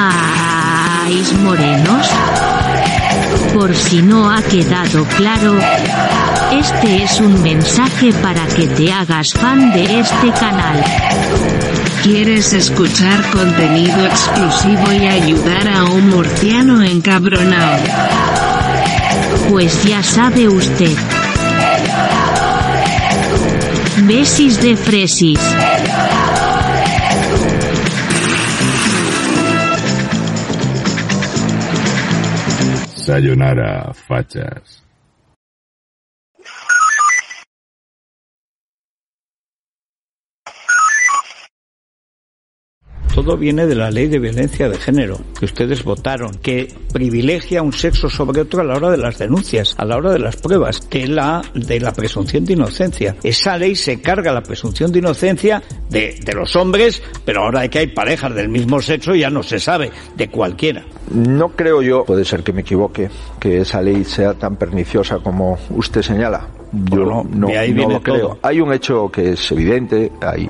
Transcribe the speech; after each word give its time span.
¿Qué 0.00 0.06
tramáis 0.06 1.32
morenos? 1.40 2.08
Por 3.52 3.74
si 3.74 4.00
no 4.00 4.30
ha 4.30 4.40
quedado 4.42 5.04
claro, 5.16 5.58
este 6.52 7.02
es 7.02 7.20
un 7.20 7.42
mensaje 7.42 8.12
para 8.14 8.46
que 8.46 8.66
te 8.66 8.90
hagas 8.90 9.34
fan 9.34 9.72
de 9.72 10.00
este 10.00 10.30
canal. 10.38 10.82
¿Quieres 12.02 12.54
escuchar 12.54 13.30
contenido 13.30 14.06
exclusivo 14.06 14.92
y 14.92 15.06
ayudar 15.06 15.68
a 15.68 15.84
un 15.84 16.08
murciano 16.08 16.82
encabronado? 16.82 17.82
Pues 19.50 19.84
ya 19.84 20.02
sabe 20.02 20.48
usted. 20.48 20.96
Besis 24.06 24.62
de 24.62 24.76
fresis. 24.76 25.40
Sayonara, 33.10 33.92
fachas. 33.92 34.79
Todo 43.14 43.36
viene 43.36 43.66
de 43.66 43.74
la 43.74 43.90
ley 43.90 44.06
de 44.06 44.18
violencia 44.18 44.68
de 44.68 44.78
género 44.78 45.18
que 45.38 45.44
ustedes 45.44 45.82
votaron, 45.82 46.30
que 46.36 46.72
privilegia 46.92 47.62
un 47.62 47.72
sexo 47.72 48.08
sobre 48.08 48.40
otro 48.40 48.60
a 48.60 48.64
la 48.64 48.76
hora 48.76 48.90
de 48.90 48.98
las 48.98 49.18
denuncias, 49.18 49.74
a 49.78 49.84
la 49.84 49.96
hora 49.96 50.12
de 50.12 50.20
las 50.20 50.36
pruebas, 50.36 50.80
que 50.80 51.06
la 51.06 51.42
de 51.54 51.80
la 51.80 51.92
presunción 51.92 52.44
de 52.44 52.52
inocencia. 52.52 53.16
Esa 53.22 53.58
ley 53.58 53.74
se 53.74 54.00
carga 54.00 54.32
la 54.32 54.42
presunción 54.42 54.92
de 54.92 55.00
inocencia 55.00 55.62
de, 55.88 56.18
de 56.24 56.32
los 56.32 56.54
hombres, 56.56 57.02
pero 57.24 57.42
ahora 57.42 57.68
que 57.68 57.80
hay 57.80 57.88
parejas 57.88 58.34
del 58.34 58.48
mismo 58.48 58.80
sexo 58.80 59.14
ya 59.14 59.28
no 59.28 59.42
se 59.42 59.58
sabe, 59.58 59.90
de 60.16 60.28
cualquiera. 60.28 60.84
No 61.10 61.50
creo 61.50 61.82
yo, 61.82 62.04
puede 62.04 62.24
ser 62.24 62.42
que 62.42 62.52
me 62.52 62.60
equivoque, 62.60 63.10
que 63.40 63.60
esa 63.60 63.82
ley 63.82 64.04
sea 64.04 64.34
tan 64.34 64.56
perniciosa 64.56 65.18
como 65.18 65.58
usted 65.70 66.02
señala. 66.02 66.48
Yo 66.72 67.24
no, 67.28 67.48
de 67.48 67.58
ahí 67.58 67.70
no 67.70 67.76
viene 67.76 67.94
lo 67.94 68.02
creo. 68.02 68.20
todo. 68.20 68.38
Hay 68.42 68.60
un 68.60 68.72
hecho 68.72 69.10
que 69.10 69.32
es 69.32 69.52
evidente, 69.52 70.12
hay 70.20 70.48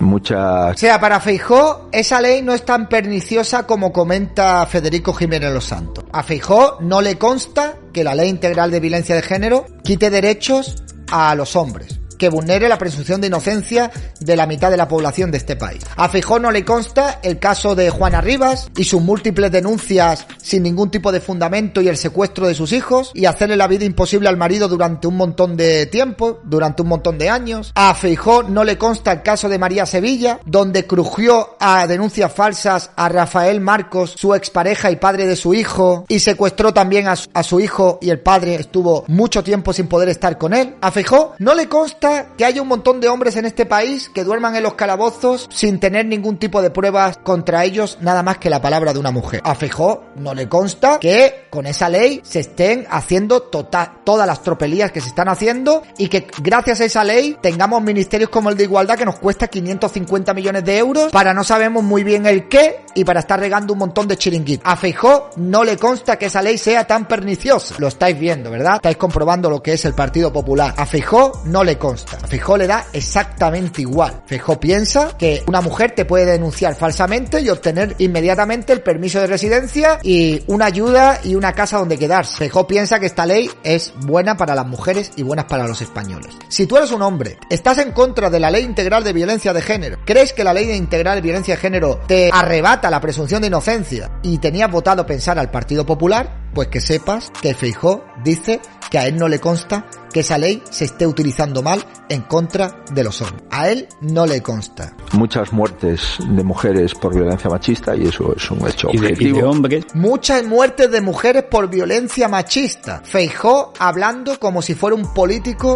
muchas 0.00 0.74
O 0.74 0.76
sea, 0.76 1.00
para 1.00 1.20
Feijó, 1.20 1.88
esa 1.92 2.20
ley 2.20 2.42
no 2.42 2.52
es 2.52 2.64
tan 2.64 2.88
perniciosa 2.88 3.66
como 3.66 3.92
comenta 3.92 4.66
Federico 4.66 5.12
Jiménez 5.12 5.52
Los 5.52 5.66
Santos. 5.66 6.04
A 6.12 6.22
Feijó 6.22 6.78
no 6.80 7.00
le 7.00 7.18
consta 7.18 7.76
que 7.92 8.04
la 8.04 8.14
ley 8.14 8.28
integral 8.28 8.70
de 8.70 8.80
violencia 8.80 9.14
de 9.14 9.22
género 9.22 9.64
quite 9.82 10.10
derechos 10.10 10.82
a 11.10 11.34
los 11.34 11.54
hombres. 11.56 11.93
Que 12.18 12.28
vulnere 12.28 12.68
la 12.68 12.78
presunción 12.78 13.20
de 13.20 13.28
inocencia 13.28 13.90
de 14.20 14.36
la 14.36 14.46
mitad 14.46 14.70
de 14.70 14.76
la 14.76 14.88
población 14.88 15.30
de 15.30 15.38
este 15.38 15.56
país. 15.56 15.82
A 15.96 16.08
Feijó 16.08 16.38
no 16.38 16.50
le 16.50 16.64
consta 16.64 17.20
el 17.22 17.38
caso 17.38 17.74
de 17.74 17.90
Juana 17.90 18.20
Rivas 18.20 18.70
y 18.76 18.84
sus 18.84 19.02
múltiples 19.02 19.50
denuncias 19.50 20.26
sin 20.42 20.62
ningún 20.62 20.90
tipo 20.90 21.12
de 21.12 21.20
fundamento 21.20 21.80
y 21.80 21.88
el 21.88 21.96
secuestro 21.96 22.46
de 22.46 22.54
sus 22.54 22.72
hijos 22.72 23.10
y 23.14 23.26
hacerle 23.26 23.56
la 23.56 23.66
vida 23.66 23.84
imposible 23.84 24.28
al 24.28 24.36
marido 24.36 24.68
durante 24.68 25.06
un 25.06 25.16
montón 25.16 25.56
de 25.56 25.86
tiempo, 25.86 26.40
durante 26.44 26.82
un 26.82 26.88
montón 26.88 27.18
de 27.18 27.28
años. 27.28 27.72
A 27.74 27.94
Feijó 27.94 28.42
no 28.42 28.64
le 28.64 28.78
consta 28.78 29.12
el 29.12 29.22
caso 29.22 29.48
de 29.48 29.58
María 29.58 29.86
Sevilla, 29.86 30.40
donde 30.44 30.86
crujió 30.86 31.56
a 31.60 31.86
denuncias 31.86 32.32
falsas 32.32 32.90
a 32.96 33.08
Rafael 33.08 33.60
Marcos, 33.60 34.14
su 34.16 34.34
expareja 34.34 34.90
y 34.90 34.96
padre 34.96 35.26
de 35.26 35.36
su 35.36 35.54
hijo, 35.54 36.04
y 36.08 36.20
secuestró 36.20 36.72
también 36.72 37.08
a 37.08 37.42
su, 37.42 37.60
hijo 37.60 37.98
y 38.00 38.10
el 38.10 38.20
padre 38.20 38.56
estuvo 38.56 39.04
mucho 39.08 39.42
tiempo 39.42 39.72
sin 39.72 39.86
poder 39.86 40.08
estar 40.08 40.38
con 40.38 40.54
él. 40.54 40.76
A 40.80 40.90
Feijó 40.90 41.34
no 41.38 41.54
le 41.54 41.68
consta 41.68 42.03
que 42.36 42.44
haya 42.44 42.62
un 42.62 42.68
montón 42.68 43.00
de 43.00 43.08
hombres 43.08 43.36
en 43.36 43.44
este 43.46 43.66
país 43.66 44.08
que 44.08 44.24
duerman 44.24 44.54
en 44.56 44.62
los 44.62 44.74
calabozos 44.74 45.48
sin 45.52 45.78
tener 45.80 46.06
ningún 46.06 46.38
tipo 46.38 46.62
de 46.62 46.70
pruebas 46.70 47.18
contra 47.18 47.64
ellos, 47.64 47.98
nada 48.00 48.22
más 48.22 48.38
que 48.38 48.50
la 48.50 48.60
palabra 48.60 48.92
de 48.92 48.98
una 48.98 49.10
mujer. 49.10 49.40
A 49.44 49.54
Feijó 49.54 50.04
no 50.16 50.34
le 50.34 50.48
consta 50.48 50.98
que 51.00 51.46
con 51.50 51.66
esa 51.66 51.88
ley 51.88 52.20
se 52.24 52.40
estén 52.40 52.86
haciendo 52.90 53.42
tota- 53.42 54.00
todas 54.04 54.26
las 54.26 54.42
tropelías 54.42 54.92
que 54.92 55.00
se 55.00 55.08
están 55.08 55.28
haciendo 55.28 55.82
y 55.98 56.08
que 56.08 56.26
gracias 56.42 56.80
a 56.80 56.84
esa 56.84 57.04
ley 57.04 57.36
tengamos 57.40 57.82
ministerios 57.82 58.30
como 58.30 58.50
el 58.50 58.56
de 58.56 58.64
igualdad 58.64 58.96
que 58.98 59.04
nos 59.04 59.18
cuesta 59.18 59.48
550 59.48 60.34
millones 60.34 60.64
de 60.64 60.78
euros 60.78 61.12
para 61.12 61.32
no 61.34 61.44
sabemos 61.44 61.82
muy 61.82 62.04
bien 62.04 62.26
el 62.26 62.48
qué 62.48 62.84
y 62.94 63.04
para 63.04 63.20
estar 63.20 63.38
regando 63.40 63.72
un 63.72 63.78
montón 63.80 64.06
de 64.08 64.16
chiringuitos. 64.16 64.64
A 64.70 64.76
Feijó 64.76 65.30
no 65.36 65.64
le 65.64 65.76
consta 65.76 66.16
que 66.16 66.26
esa 66.26 66.42
ley 66.42 66.58
sea 66.58 66.86
tan 66.86 67.06
perniciosa. 67.06 67.74
Lo 67.78 67.88
estáis 67.88 68.18
viendo, 68.18 68.50
¿verdad? 68.50 68.76
Estáis 68.76 68.96
comprobando 68.96 69.50
lo 69.50 69.62
que 69.62 69.72
es 69.72 69.84
el 69.84 69.94
Partido 69.94 70.32
Popular. 70.32 70.74
A 70.76 70.86
Feijó 70.86 71.42
no 71.46 71.64
le 71.64 71.78
consta. 71.78 71.93
A 71.94 72.26
Feijó 72.26 72.56
le 72.56 72.66
da 72.66 72.86
exactamente 72.92 73.82
igual. 73.82 74.22
Feijó 74.26 74.58
piensa 74.58 75.16
que 75.16 75.42
una 75.46 75.60
mujer 75.60 75.92
te 75.92 76.04
puede 76.04 76.26
denunciar 76.26 76.74
falsamente 76.74 77.40
y 77.40 77.48
obtener 77.48 77.94
inmediatamente 77.98 78.72
el 78.72 78.82
permiso 78.82 79.20
de 79.20 79.26
residencia 79.26 79.98
y 80.02 80.42
una 80.46 80.66
ayuda 80.66 81.20
y 81.22 81.34
una 81.34 81.52
casa 81.52 81.78
donde 81.78 81.98
quedarse. 81.98 82.36
Feijó 82.36 82.66
piensa 82.66 82.98
que 82.98 83.06
esta 83.06 83.26
ley 83.26 83.50
es 83.62 83.92
buena 84.00 84.36
para 84.36 84.54
las 84.54 84.66
mujeres 84.66 85.12
y 85.16 85.22
buena 85.22 85.46
para 85.46 85.66
los 85.66 85.80
españoles. 85.80 86.34
Si 86.48 86.66
tú 86.66 86.76
eres 86.76 86.90
un 86.90 87.02
hombre, 87.02 87.38
estás 87.50 87.78
en 87.78 87.92
contra 87.92 88.30
de 88.30 88.40
la 88.40 88.50
ley 88.50 88.64
integral 88.64 89.04
de 89.04 89.12
violencia 89.12 89.52
de 89.52 89.62
género, 89.62 89.98
crees 90.04 90.32
que 90.32 90.44
la 90.44 90.52
ley 90.52 90.70
integral 90.70 91.16
de 91.16 91.22
violencia 91.22 91.54
de 91.54 91.60
género 91.60 92.00
te 92.06 92.30
arrebata 92.32 92.90
la 92.90 93.00
presunción 93.00 93.40
de 93.42 93.48
inocencia 93.48 94.10
y 94.22 94.38
tenías 94.38 94.70
votado 94.70 95.06
pensar 95.06 95.38
al 95.38 95.50
Partido 95.50 95.84
Popular, 95.86 96.44
pues 96.54 96.68
que 96.68 96.80
sepas 96.80 97.30
que 97.42 97.54
Feijó 97.54 98.04
dice 98.22 98.60
que 98.94 98.98
a 99.00 99.08
él 99.08 99.16
no 99.18 99.26
le 99.26 99.40
consta 99.40 99.86
que 100.12 100.20
esa 100.20 100.38
ley 100.38 100.62
se 100.70 100.84
esté 100.84 101.04
utilizando 101.04 101.64
mal 101.64 101.84
en 102.08 102.20
contra 102.22 102.84
de 102.92 103.02
los 103.02 103.20
hombres. 103.22 103.42
A 103.50 103.68
él 103.68 103.88
no 104.02 104.24
le 104.24 104.40
consta. 104.40 104.94
muchas 105.14 105.52
muertes 105.52 106.18
de 106.20 106.44
mujeres 106.44 106.94
por 106.94 107.12
violencia 107.12 107.50
machista 107.50 107.96
y 107.96 108.06
eso 108.06 108.32
es 108.36 108.48
un 108.52 108.64
hecho 108.68 108.90
Y 108.92 108.98
de, 108.98 109.08
y 109.08 109.12
objetivo. 109.12 109.38
de 109.38 109.42
hombres. 109.42 109.84
Muchas 109.94 110.44
muertes 110.44 110.92
de 110.92 111.00
mujeres 111.00 111.42
por 111.50 111.68
violencia 111.68 112.28
machista. 112.28 113.02
Feijó 113.04 113.72
hablando 113.80 114.38
como 114.38 114.62
si 114.62 114.76
fuera 114.76 114.94
un 114.94 115.12
político 115.12 115.74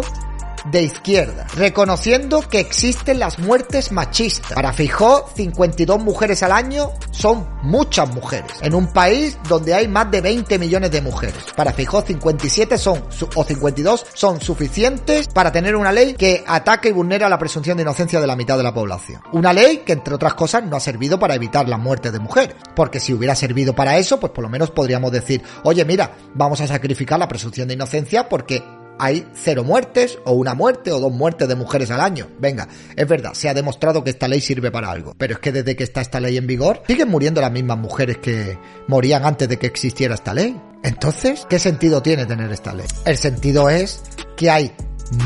de 0.65 0.83
izquierda, 0.83 1.47
reconociendo 1.55 2.41
que 2.41 2.59
existen 2.59 3.19
las 3.19 3.39
muertes 3.39 3.91
machistas. 3.91 4.53
Para 4.53 4.73
Feijó, 4.73 5.29
52 5.35 5.99
mujeres 5.99 6.43
al 6.43 6.51
año 6.51 6.91
son 7.11 7.47
muchas 7.63 8.13
mujeres, 8.13 8.51
en 8.61 8.73
un 8.75 8.91
país 8.91 9.37
donde 9.47 9.73
hay 9.73 9.87
más 9.87 10.09
de 10.11 10.21
20 10.21 10.59
millones 10.59 10.91
de 10.91 11.01
mujeres. 11.01 11.43
Para 11.55 11.73
Feijó, 11.73 12.01
57 12.01 12.77
son, 12.77 13.03
o 13.35 13.43
52 13.43 14.05
son 14.13 14.41
suficientes 14.41 15.27
para 15.27 15.51
tener 15.51 15.75
una 15.75 15.91
ley 15.91 16.13
que 16.13 16.43
ataque 16.47 16.89
y 16.89 16.91
vulnera 16.91 17.29
la 17.29 17.39
presunción 17.39 17.77
de 17.77 17.83
inocencia 17.83 18.19
de 18.19 18.27
la 18.27 18.35
mitad 18.35 18.57
de 18.57 18.63
la 18.63 18.73
población. 18.73 19.21
Una 19.33 19.53
ley 19.53 19.83
que, 19.85 19.93
entre 19.93 20.15
otras 20.15 20.33
cosas, 20.33 20.63
no 20.63 20.75
ha 20.75 20.79
servido 20.79 21.19
para 21.19 21.35
evitar 21.35 21.67
la 21.67 21.77
muerte 21.77 22.11
de 22.11 22.19
mujeres. 22.19 22.55
Porque 22.75 22.99
si 22.99 23.13
hubiera 23.13 23.35
servido 23.35 23.73
para 23.73 23.97
eso, 23.97 24.19
pues 24.19 24.31
por 24.31 24.43
lo 24.43 24.49
menos 24.49 24.71
podríamos 24.71 25.11
decir, 25.11 25.43
oye, 25.63 25.85
mira, 25.85 26.11
vamos 26.33 26.61
a 26.61 26.67
sacrificar 26.67 27.19
la 27.19 27.27
presunción 27.27 27.67
de 27.67 27.73
inocencia 27.73 28.29
porque 28.29 28.63
hay 28.99 29.25
cero 29.33 29.63
muertes, 29.63 30.19
o 30.25 30.33
una 30.33 30.53
muerte, 30.53 30.91
o 30.91 30.99
dos 30.99 31.11
muertes 31.11 31.47
de 31.47 31.55
mujeres 31.55 31.89
al 31.91 32.01
año. 32.01 32.27
Venga, 32.39 32.67
es 32.95 33.07
verdad, 33.07 33.33
se 33.33 33.49
ha 33.49 33.53
demostrado 33.53 34.03
que 34.03 34.09
esta 34.09 34.27
ley 34.27 34.41
sirve 34.41 34.71
para 34.71 34.91
algo. 34.91 35.15
Pero 35.17 35.35
es 35.35 35.39
que 35.39 35.51
desde 35.51 35.75
que 35.75 35.83
está 35.83 36.01
esta 36.01 36.19
ley 36.19 36.37
en 36.37 36.47
vigor, 36.47 36.83
siguen 36.87 37.09
muriendo 37.09 37.41
las 37.41 37.51
mismas 37.51 37.77
mujeres 37.77 38.17
que 38.17 38.57
morían 38.87 39.25
antes 39.25 39.47
de 39.47 39.57
que 39.57 39.67
existiera 39.67 40.15
esta 40.15 40.33
ley. 40.33 40.59
Entonces, 40.83 41.45
¿qué 41.49 41.59
sentido 41.59 42.01
tiene 42.01 42.25
tener 42.25 42.51
esta 42.51 42.73
ley? 42.73 42.87
El 43.05 43.17
sentido 43.17 43.69
es 43.69 44.01
que 44.35 44.49
hay 44.49 44.71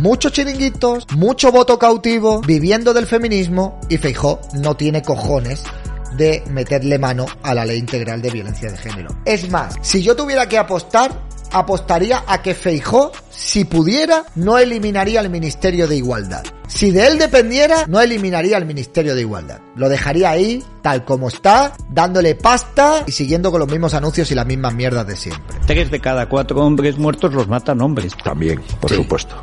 muchos 0.01 0.31
chiringuitos, 0.31 1.07
mucho 1.15 1.51
voto 1.51 1.77
cautivo, 1.77 2.41
viviendo 2.41 2.93
del 2.93 3.05
feminismo, 3.05 3.79
y 3.89 3.97
Feijó 3.97 4.39
no 4.53 4.75
tiene 4.75 5.01
cojones 5.01 5.63
de 6.17 6.43
meterle 6.49 6.99
mano 6.99 7.25
a 7.41 7.53
la 7.53 7.65
ley 7.65 7.79
integral 7.79 8.21
de 8.21 8.29
violencia 8.29 8.71
de 8.71 8.77
género. 8.77 9.15
Es 9.25 9.49
más, 9.49 9.75
si 9.81 10.01
yo 10.01 10.15
tuviera 10.15 10.47
que 10.47 10.57
apostar, 10.57 11.11
apostaría 11.51 12.23
a 12.27 12.41
que 12.41 12.53
Feijó, 12.53 13.11
si 13.35 13.65
pudiera, 13.65 14.25
no 14.35 14.57
eliminaría 14.57 15.19
el 15.19 15.29
Ministerio 15.29 15.87
de 15.87 15.95
Igualdad. 15.97 16.43
Si 16.67 16.89
de 16.91 17.05
él 17.07 17.19
dependiera, 17.19 17.85
no 17.87 17.99
eliminaría 18.01 18.57
el 18.57 18.65
Ministerio 18.65 19.13
de 19.13 19.21
Igualdad. 19.21 19.59
Lo 19.75 19.89
dejaría 19.89 20.31
ahí, 20.31 20.63
tal 20.81 21.03
como 21.05 21.27
está, 21.27 21.73
dándole 21.89 22.33
pasta 22.35 23.03
y 23.05 23.11
siguiendo 23.11 23.51
con 23.51 23.59
los 23.59 23.69
mismos 23.69 23.93
anuncios 23.93 24.31
y 24.31 24.35
las 24.35 24.45
mismas 24.47 24.73
mierdas 24.73 25.05
de 25.05 25.15
siempre. 25.15 25.57
Tres 25.67 25.91
de 25.91 25.99
cada 25.99 26.27
cuatro 26.27 26.61
hombres 26.65 26.97
muertos 26.97 27.31
los 27.33 27.47
matan 27.47 27.79
hombres. 27.81 28.13
También, 28.23 28.59
por 28.79 28.89
Sí. 28.89 28.95
supuesto. 28.95 29.35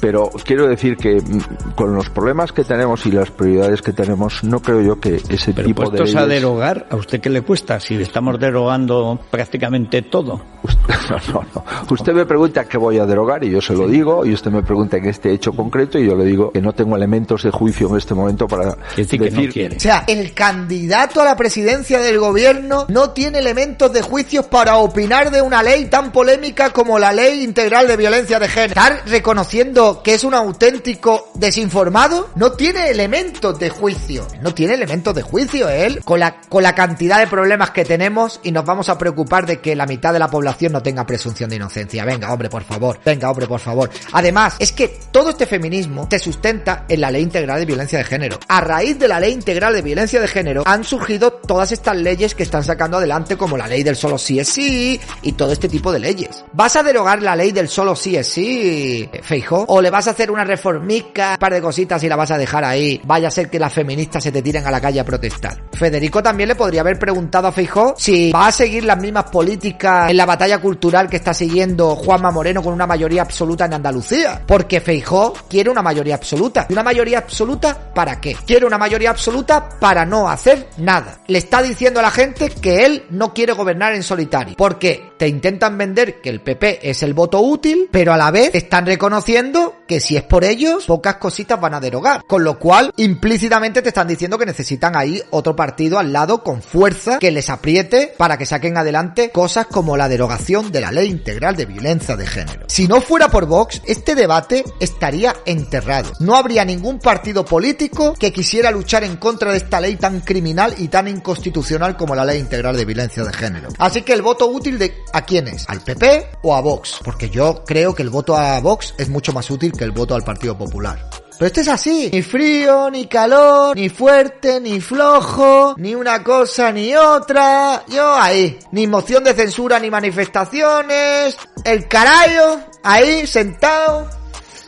Pero 0.00 0.30
quiero 0.44 0.68
decir 0.68 0.96
que 0.96 1.20
mm, 1.20 1.72
con 1.74 1.94
los 1.94 2.08
problemas 2.08 2.52
que 2.52 2.64
tenemos 2.64 3.04
y 3.04 3.12
las 3.12 3.30
prioridades 3.30 3.82
que 3.82 3.92
tenemos, 3.92 4.42
no 4.44 4.60
creo 4.60 4.80
yo 4.80 5.00
que 5.00 5.16
ese 5.28 5.52
Pero 5.52 5.66
tipo 5.66 5.82
de 5.82 5.98
puestos 5.98 6.14
a 6.16 6.20
leyes- 6.26 6.28
derogar, 6.40 6.86
¿a 6.90 6.96
usted 6.96 7.20
qué 7.20 7.28
le 7.28 7.42
cuesta? 7.42 7.78
Si 7.80 7.96
estamos 7.96 8.38
derogando 8.38 9.20
prácticamente 9.30 10.02
todo. 10.02 10.40
No, 11.10 11.16
no, 11.32 11.44
no. 11.54 11.64
Usted 11.90 12.12
me 12.12 12.24
pregunta 12.24 12.64
qué 12.66 12.78
voy 12.78 12.98
a 12.98 13.04
derogar. 13.06 13.29
Y 13.42 13.50
yo 13.50 13.60
se 13.60 13.74
lo 13.74 13.86
digo 13.86 14.26
y 14.26 14.32
usted 14.32 14.50
me 14.50 14.62
pregunta 14.62 14.96
en 14.96 15.06
este 15.06 15.32
hecho 15.32 15.52
concreto 15.52 15.98
y 15.98 16.06
yo 16.06 16.16
le 16.16 16.24
digo 16.24 16.50
que 16.50 16.60
no 16.60 16.72
tengo 16.72 16.96
elementos 16.96 17.42
de 17.42 17.50
juicio 17.50 17.88
en 17.88 17.96
este 17.96 18.14
momento 18.14 18.46
para 18.46 18.76
decir, 18.96 19.20
que 19.20 19.30
no 19.30 19.52
quiere. 19.52 19.76
O 19.76 19.80
sea, 19.80 20.04
el 20.06 20.34
candidato 20.34 21.20
a 21.20 21.24
la 21.24 21.36
presidencia 21.36 22.00
del 22.00 22.18
gobierno 22.18 22.86
no 22.88 23.10
tiene 23.10 23.38
elementos 23.38 23.92
de 23.92 24.02
juicio 24.02 24.42
para 24.44 24.76
opinar 24.76 25.30
de 25.30 25.42
una 25.42 25.62
ley 25.62 25.86
tan 25.86 26.12
polémica 26.12 26.70
como 26.70 26.98
la 26.98 27.12
ley 27.12 27.42
integral 27.44 27.86
de 27.86 27.96
violencia 27.96 28.38
de 28.38 28.48
género. 28.48 28.70
Estar 28.70 29.02
reconociendo 29.06 30.02
que 30.02 30.14
es 30.14 30.24
un 30.24 30.34
auténtico 30.34 31.30
desinformado 31.34 32.30
no 32.34 32.52
tiene 32.52 32.90
elementos 32.90 33.58
de 33.58 33.70
juicio. 33.70 34.26
No 34.42 34.54
tiene 34.54 34.74
elementos 34.74 35.14
de 35.14 35.22
juicio 35.22 35.68
él 35.68 36.00
con 36.04 36.20
la, 36.20 36.40
con 36.48 36.62
la 36.62 36.74
cantidad 36.74 37.18
de 37.18 37.26
problemas 37.26 37.70
que 37.70 37.84
tenemos 37.84 38.40
y 38.42 38.52
nos 38.52 38.64
vamos 38.64 38.88
a 38.88 38.98
preocupar 38.98 39.46
de 39.46 39.60
que 39.60 39.76
la 39.76 39.86
mitad 39.86 40.12
de 40.12 40.18
la 40.18 40.28
población 40.28 40.72
no 40.72 40.82
tenga 40.82 41.06
presunción 41.06 41.50
de 41.50 41.56
inocencia. 41.56 42.04
Venga, 42.04 42.32
hombre, 42.32 42.48
por 42.48 42.62
favor. 42.64 42.98
Venga, 43.04 43.19
hombre, 43.28 43.46
por 43.46 43.60
favor. 43.60 43.90
Además, 44.12 44.56
es 44.58 44.72
que 44.72 44.88
todo 45.10 45.30
este 45.30 45.46
feminismo 45.46 46.08
se 46.10 46.18
sustenta 46.18 46.84
en 46.88 47.00
la 47.00 47.10
ley 47.10 47.22
integral 47.22 47.58
de 47.58 47.66
violencia 47.66 47.98
de 47.98 48.04
género. 48.04 48.38
A 48.48 48.60
raíz 48.60 48.98
de 48.98 49.08
la 49.08 49.20
ley 49.20 49.32
integral 49.32 49.74
de 49.74 49.82
violencia 49.82 50.20
de 50.20 50.28
género 50.28 50.62
han 50.64 50.84
surgido 50.84 51.32
todas 51.32 51.72
estas 51.72 51.96
leyes 51.96 52.34
que 52.34 52.42
están 52.42 52.64
sacando 52.64 52.98
adelante 52.98 53.36
como 53.36 53.56
la 53.56 53.66
ley 53.66 53.82
del 53.82 53.96
solo 53.96 54.16
sí 54.16 54.38
es 54.38 54.48
sí 54.48 55.00
y 55.22 55.32
todo 55.32 55.52
este 55.52 55.68
tipo 55.68 55.92
de 55.92 55.98
leyes. 55.98 56.44
¿Vas 56.52 56.76
a 56.76 56.82
derogar 56.82 57.22
la 57.22 57.36
ley 57.36 57.52
del 57.52 57.68
solo 57.68 57.96
sí 57.96 58.16
es 58.16 58.28
sí, 58.28 59.08
Feijo? 59.22 59.64
¿O 59.68 59.80
le 59.80 59.90
vas 59.90 60.08
a 60.08 60.12
hacer 60.12 60.30
una 60.30 60.44
reformica, 60.44 61.32
un 61.32 61.38
par 61.38 61.52
de 61.52 61.60
cositas 61.60 62.02
y 62.02 62.08
la 62.08 62.16
vas 62.16 62.30
a 62.30 62.38
dejar 62.38 62.64
ahí? 62.64 63.00
Vaya 63.04 63.28
a 63.28 63.30
ser 63.30 63.50
que 63.50 63.58
las 63.58 63.72
feministas 63.72 64.22
se 64.22 64.32
te 64.32 64.42
tiren 64.42 64.66
a 64.66 64.70
la 64.70 64.80
calle 64.80 65.00
a 65.00 65.04
protestar. 65.04 65.64
Federico 65.72 66.22
también 66.22 66.48
le 66.48 66.54
podría 66.54 66.80
haber 66.82 66.98
preguntado 66.98 67.48
a 67.48 67.52
Feijó 67.52 67.94
si 67.96 68.30
va 68.32 68.46
a 68.46 68.52
seguir 68.52 68.84
las 68.84 68.98
mismas 68.98 69.24
políticas 69.24 70.10
en 70.10 70.16
la 70.16 70.26
batalla 70.26 70.58
cultural 70.58 71.08
que 71.08 71.16
está 71.16 71.34
siguiendo 71.34 71.96
Juanma 71.96 72.30
Moreno 72.30 72.62
con 72.62 72.72
una 72.72 72.86
mayoría 72.86 73.09
absoluta 73.18 73.64
en 73.64 73.74
Andalucía. 73.74 74.42
Porque 74.46 74.80
Feijó 74.80 75.32
quiere 75.48 75.70
una 75.70 75.82
mayoría 75.82 76.14
absoluta. 76.14 76.66
¿Y 76.68 76.72
una 76.72 76.82
mayoría 76.82 77.18
absoluta 77.18 77.92
para 77.94 78.20
qué? 78.20 78.36
Quiere 78.46 78.66
una 78.66 78.78
mayoría 78.78 79.10
absoluta 79.10 79.68
para 79.80 80.06
no 80.06 80.28
hacer 80.28 80.68
nada. 80.78 81.20
Le 81.26 81.38
está 81.38 81.62
diciendo 81.62 82.00
a 82.00 82.02
la 82.02 82.10
gente 82.10 82.50
que 82.50 82.84
él 82.84 83.04
no 83.10 83.34
quiere 83.34 83.52
gobernar 83.52 83.94
en 83.94 84.02
solitario. 84.02 84.54
Porque 84.56 85.12
te 85.16 85.28
intentan 85.28 85.76
vender 85.76 86.20
que 86.20 86.30
el 86.30 86.40
PP 86.40 86.88
es 86.88 87.02
el 87.02 87.14
voto 87.14 87.40
útil, 87.40 87.88
pero 87.90 88.12
a 88.12 88.16
la 88.16 88.30
vez 88.30 88.50
están 88.54 88.86
reconociendo 88.86 89.79
que 89.90 89.98
si 89.98 90.16
es 90.16 90.22
por 90.22 90.44
ellos, 90.44 90.84
pocas 90.86 91.16
cositas 91.16 91.60
van 91.60 91.74
a 91.74 91.80
derogar. 91.80 92.22
Con 92.24 92.44
lo 92.44 92.60
cual, 92.60 92.92
implícitamente 92.96 93.82
te 93.82 93.88
están 93.88 94.06
diciendo 94.06 94.38
que 94.38 94.46
necesitan 94.46 94.94
ahí 94.94 95.20
otro 95.30 95.56
partido 95.56 95.98
al 95.98 96.12
lado 96.12 96.44
con 96.44 96.62
fuerza 96.62 97.18
que 97.18 97.32
les 97.32 97.50
apriete 97.50 98.14
para 98.16 98.38
que 98.38 98.46
saquen 98.46 98.76
adelante 98.76 99.30
cosas 99.30 99.66
como 99.66 99.96
la 99.96 100.08
derogación 100.08 100.70
de 100.70 100.80
la 100.80 100.92
ley 100.92 101.08
integral 101.10 101.56
de 101.56 101.66
violencia 101.66 102.16
de 102.16 102.24
género. 102.24 102.66
Si 102.68 102.86
no 102.86 103.00
fuera 103.00 103.30
por 103.30 103.46
Vox, 103.46 103.82
este 103.84 104.14
debate 104.14 104.62
estaría 104.78 105.34
enterrado. 105.44 106.12
No 106.20 106.36
habría 106.36 106.64
ningún 106.64 107.00
partido 107.00 107.44
político 107.44 108.14
que 108.14 108.32
quisiera 108.32 108.70
luchar 108.70 109.02
en 109.02 109.16
contra 109.16 109.50
de 109.50 109.56
esta 109.56 109.80
ley 109.80 109.96
tan 109.96 110.20
criminal 110.20 110.72
y 110.78 110.86
tan 110.86 111.08
inconstitucional 111.08 111.96
como 111.96 112.14
la 112.14 112.24
ley 112.24 112.38
integral 112.38 112.76
de 112.76 112.84
violencia 112.84 113.24
de 113.24 113.32
género. 113.32 113.70
Así 113.76 114.02
que 114.02 114.12
el 114.12 114.22
voto 114.22 114.46
útil 114.46 114.78
de 114.78 114.94
¿a 115.12 115.22
quién 115.22 115.48
es? 115.48 115.64
¿Al 115.68 115.80
PP 115.80 116.28
o 116.42 116.54
a 116.54 116.60
Vox? 116.60 117.00
Porque 117.04 117.28
yo 117.28 117.64
creo 117.66 117.92
que 117.92 118.04
el 118.04 118.10
voto 118.10 118.36
a 118.36 118.60
Vox 118.60 118.94
es 118.96 119.08
mucho 119.08 119.32
más 119.32 119.50
útil 119.50 119.72
que 119.80 119.84
el 119.84 119.92
voto 119.92 120.14
al 120.14 120.22
Partido 120.22 120.58
Popular. 120.58 121.08
Pero 121.38 121.46
esto 121.46 121.62
es 121.62 121.68
así. 121.68 122.10
Ni 122.12 122.20
frío, 122.20 122.90
ni 122.90 123.06
calor, 123.06 123.74
ni 123.74 123.88
fuerte, 123.88 124.60
ni 124.60 124.78
flojo, 124.78 125.74
ni 125.78 125.94
una 125.94 126.22
cosa 126.22 126.70
ni 126.70 126.94
otra. 126.94 127.82
Yo 127.88 128.14
ahí. 128.14 128.58
Ni 128.72 128.86
moción 128.86 129.24
de 129.24 129.32
censura, 129.32 129.78
ni 129.78 129.90
manifestaciones. 129.90 131.38
El 131.64 131.88
carayo, 131.88 132.60
ahí, 132.82 133.26
sentado. 133.26 134.06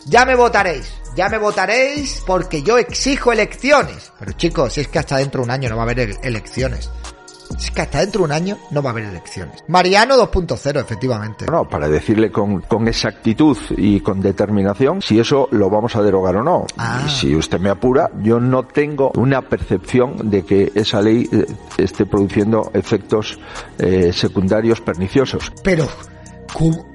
Ya 0.06 0.24
me 0.24 0.34
votaréis. 0.34 0.90
Ya 1.14 1.28
me 1.28 1.36
votaréis 1.36 2.22
porque 2.26 2.62
yo 2.62 2.78
exijo 2.78 3.32
elecciones. 3.32 4.10
Pero 4.18 4.32
chicos, 4.32 4.72
si 4.72 4.80
es 4.80 4.88
que 4.88 4.98
hasta 4.98 5.18
dentro 5.18 5.42
de 5.42 5.44
un 5.44 5.50
año 5.50 5.68
no 5.68 5.76
va 5.76 5.82
a 5.82 5.84
haber 5.84 6.16
elecciones. 6.22 6.88
Es 7.56 7.70
que 7.70 7.82
hasta 7.82 8.00
dentro 8.00 8.20
de 8.20 8.24
un 8.26 8.32
año 8.32 8.58
no 8.70 8.82
va 8.82 8.90
a 8.90 8.92
haber 8.92 9.04
elecciones. 9.04 9.62
Mariano 9.68 10.16
2.0, 10.16 10.80
efectivamente. 10.80 11.46
No, 11.46 11.68
para 11.68 11.88
decirle 11.88 12.30
con, 12.30 12.60
con, 12.62 12.88
exactitud 12.88 13.56
y 13.76 14.00
con 14.00 14.20
determinación 14.20 15.00
si 15.02 15.18
eso 15.18 15.48
lo 15.52 15.70
vamos 15.70 15.96
a 15.96 16.02
derogar 16.02 16.36
o 16.36 16.42
no. 16.42 16.66
Ah. 16.76 17.02
Y 17.06 17.10
si 17.10 17.34
usted 17.34 17.58
me 17.60 17.70
apura, 17.70 18.10
yo 18.22 18.40
no 18.40 18.64
tengo 18.64 19.12
una 19.16 19.42
percepción 19.42 20.30
de 20.30 20.44
que 20.44 20.72
esa 20.74 21.00
ley 21.00 21.28
eh, 21.32 21.46
esté 21.78 22.06
produciendo 22.06 22.70
efectos 22.74 23.38
eh, 23.78 24.12
secundarios 24.12 24.80
perniciosos. 24.80 25.52
Pero, 25.62 25.86
¿cómo? 26.52 26.86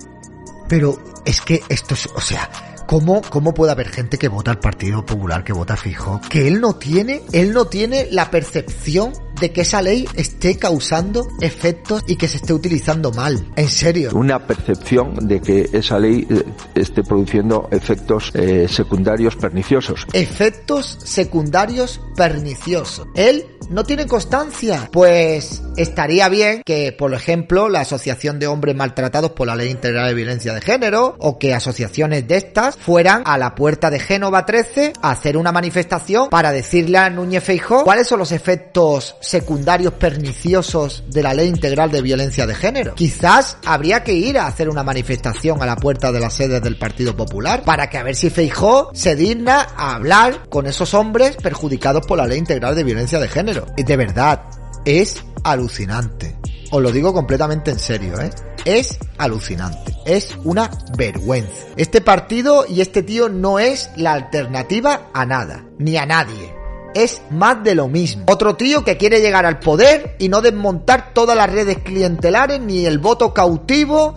Pero 0.67 0.97
es 1.25 1.41
que 1.41 1.61
esto 1.69 1.93
es, 1.93 2.07
o 2.13 2.21
sea, 2.21 2.49
¿Cómo, 2.87 3.21
¿Cómo 3.21 3.53
puede 3.53 3.73
haber 3.73 3.89
gente 3.89 4.17
que 4.17 4.29
vota 4.29 4.51
al 4.51 4.59
Partido 4.59 5.05
Popular, 5.05 5.43
que 5.43 5.51
vota 5.51 5.75
fijo? 5.75 6.21
Que 6.29 6.47
él 6.47 6.61
no 6.61 6.77
tiene, 6.77 7.21
él 7.33 7.51
no 7.51 7.65
tiene 7.65 8.07
la 8.11 8.31
percepción 8.31 9.11
de 9.41 9.51
que 9.51 9.61
esa 9.61 9.81
ley 9.81 10.07
esté 10.15 10.57
causando 10.57 11.27
efectos 11.41 12.03
y 12.07 12.15
que 12.15 12.29
se 12.29 12.37
esté 12.37 12.53
utilizando 12.53 13.11
mal. 13.11 13.51
En 13.57 13.67
serio. 13.67 14.11
Una 14.13 14.39
percepción 14.39 15.27
de 15.27 15.41
que 15.41 15.69
esa 15.73 15.99
ley 15.99 16.25
eh, 16.29 16.43
esté 16.75 17.03
produciendo 17.03 17.67
efectos 17.71 18.31
eh, 18.33 18.67
secundarios 18.69 19.35
perniciosos. 19.35 20.07
Efectos 20.13 20.97
secundarios 21.03 21.99
perniciosos. 22.15 23.07
Él 23.15 23.45
no 23.69 23.83
tiene 23.83 24.05
constancia. 24.05 24.89
Pues 24.91 25.63
estaría 25.75 26.29
bien 26.29 26.61
que, 26.65 26.91
por 26.91 27.13
ejemplo, 27.13 27.69
la 27.69 27.81
Asociación 27.81 28.39
de 28.39 28.47
Hombres 28.47 28.75
Maltratados 28.75 29.31
por 29.31 29.47
la 29.47 29.55
Ley 29.55 29.69
Integral 29.69 30.07
de 30.07 30.13
Violencia 30.13 30.53
de 30.53 30.61
Género 30.61 31.15
o 31.19 31.37
que 31.37 31.53
asociaciones 31.53 32.27
de 32.27 32.37
estas 32.37 32.75
fueran 32.75 33.23
a 33.25 33.37
la 33.37 33.55
puerta 33.55 33.89
de 33.89 33.99
Génova 33.99 34.45
13 34.45 34.93
a 35.01 35.11
hacer 35.11 35.37
una 35.37 35.51
manifestación 35.51 36.29
para 36.29 36.51
decirle 36.51 36.97
a 36.97 37.09
Núñez 37.09 37.43
Feijó 37.43 37.83
cuáles 37.83 38.07
son 38.07 38.19
los 38.19 38.31
efectos 38.31 39.15
secundarios 39.21 39.93
perniciosos 39.93 41.03
de 41.07 41.23
la 41.23 41.33
ley 41.33 41.47
integral 41.47 41.91
de 41.91 42.01
violencia 42.01 42.45
de 42.45 42.55
género. 42.55 42.95
Quizás 42.95 43.57
habría 43.65 44.03
que 44.03 44.13
ir 44.13 44.37
a 44.37 44.47
hacer 44.47 44.69
una 44.69 44.83
manifestación 44.83 45.61
a 45.61 45.65
la 45.65 45.75
puerta 45.75 46.11
de 46.11 46.19
las 46.19 46.33
sedes 46.33 46.61
del 46.61 46.77
Partido 46.77 47.15
Popular 47.15 47.63
para 47.63 47.89
que 47.89 47.97
a 47.97 48.03
ver 48.03 48.15
si 48.15 48.29
Feijó 48.29 48.89
se 48.93 49.15
digna 49.15 49.67
a 49.75 49.95
hablar 49.95 50.47
con 50.49 50.67
esos 50.67 50.93
hombres 50.93 51.35
perjudicados 51.37 52.05
por 52.05 52.17
la 52.17 52.27
ley 52.27 52.37
integral 52.37 52.75
de 52.75 52.83
violencia 52.83 53.19
de 53.19 53.27
género. 53.27 53.56
De 53.75 53.97
verdad, 53.97 54.43
es 54.85 55.23
alucinante. 55.43 56.37
Os 56.71 56.81
lo 56.81 56.91
digo 56.91 57.13
completamente 57.13 57.71
en 57.71 57.79
serio, 57.79 58.19
¿eh? 58.19 58.29
Es 58.65 58.97
alucinante. 59.17 59.93
Es 60.05 60.37
una 60.43 60.69
vergüenza. 60.97 61.67
Este 61.77 62.01
partido 62.01 62.65
y 62.67 62.81
este 62.81 63.03
tío 63.03 63.29
no 63.29 63.59
es 63.59 63.89
la 63.95 64.13
alternativa 64.13 65.09
a 65.13 65.25
nada, 65.25 65.63
ni 65.77 65.97
a 65.97 66.05
nadie 66.05 66.57
es 66.97 67.21
más 67.29 67.63
de 67.63 67.75
lo 67.75 67.87
mismo. 67.87 68.23
Otro 68.27 68.55
tío 68.55 68.83
que 68.83 68.97
quiere 68.97 69.21
llegar 69.21 69.45
al 69.45 69.59
poder 69.59 70.15
y 70.17 70.29
no 70.29 70.41
desmontar 70.41 71.13
todas 71.13 71.37
las 71.37 71.51
redes 71.51 71.77
clientelares, 71.79 72.59
ni 72.59 72.87
el 72.87 72.97
voto 72.97 73.35
cautivo, 73.35 74.15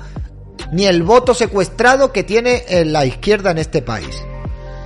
ni 0.73 0.87
el 0.87 1.03
voto 1.03 1.35
secuestrado 1.35 2.11
que 2.11 2.23
tiene 2.23 2.65
en 2.69 2.93
la 2.93 3.05
izquierda 3.05 3.51
en 3.51 3.59
este 3.59 3.83
país. 3.83 4.23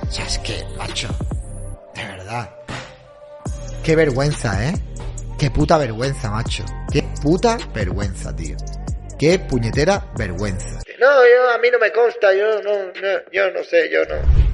O 0.07 0.11
sea, 0.11 0.25
es 0.25 0.39
que, 0.39 0.61
macho. 0.77 1.07
Qué 3.85 3.95
vergüenza, 3.95 4.67
¿eh? 4.67 4.73
Qué 5.37 5.51
puta 5.51 5.77
vergüenza, 5.77 6.31
macho. 6.31 6.65
Qué 6.91 7.03
puta 7.21 7.55
vergüenza, 7.71 8.35
tío. 8.35 8.57
Qué 9.19 9.37
puñetera 9.37 10.11
vergüenza. 10.17 10.81
No, 10.99 11.23
yo, 11.23 11.51
a 11.53 11.59
mí 11.59 11.69
no 11.71 11.77
me 11.77 11.91
consta, 11.91 12.33
yo 12.33 12.63
no, 12.63 12.85
no 12.85 13.31
yo 13.31 13.51
no 13.51 13.63
sé, 13.63 13.87
yo 13.91 14.03
no. 14.05 14.44